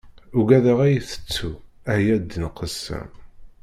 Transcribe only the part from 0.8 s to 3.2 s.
ad yi-tettu, ah ya ddin qessam!